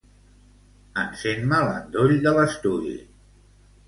Encén-me 1.01 1.59
l'endoll 1.67 2.13
de 2.23 2.33
l'estudi. 2.39 2.95